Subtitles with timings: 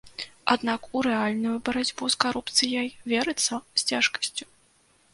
[0.53, 4.45] Аднак у рэальную барацьбу з карупцыяй верыцца з цяжкасцю.